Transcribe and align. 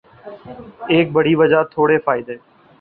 ایک 0.93 1.07
بڑِی 1.15 1.33
وجہ 1.41 1.61
تھوڑے 1.73 1.97
فائدے 2.05 2.35